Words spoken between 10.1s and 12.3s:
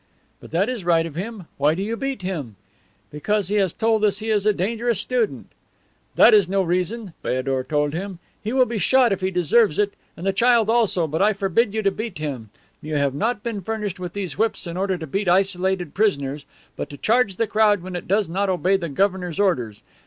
and the child also, but I forbid you to beat